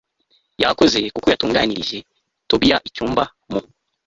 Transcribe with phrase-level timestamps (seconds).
[0.61, 1.97] yakoze kuko yatunganirije
[2.49, 3.59] Tobiya icyumba mu